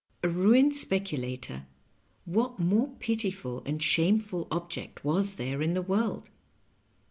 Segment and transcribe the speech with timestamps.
[0.23, 1.67] A ruined speculator—
[2.27, 6.31] ^what more piti ful and shameful object was there in the world